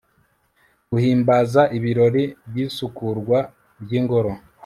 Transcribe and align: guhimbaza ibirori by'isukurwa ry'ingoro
guhimbaza 0.91 1.61
ibirori 1.77 2.23
by'isukurwa 2.49 3.39
ry'ingoro 3.83 4.31